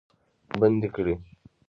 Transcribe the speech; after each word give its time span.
بندي 0.59 0.89
کړ. 0.95 1.05